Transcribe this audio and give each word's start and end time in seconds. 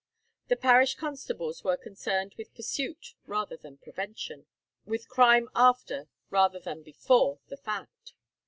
The 0.47 0.55
parish 0.55 0.95
constables 0.95 1.63
were 1.63 1.77
concerned 1.77 2.33
with 2.35 2.55
pursuit 2.55 3.13
rather 3.27 3.55
than 3.55 3.77
prevention, 3.77 4.47
with 4.83 5.07
crime 5.07 5.47
after 5.55 6.07
rather 6.31 6.59
than 6.59 6.81
before 6.81 7.37
the 7.49 7.57
fact. 7.57 8.13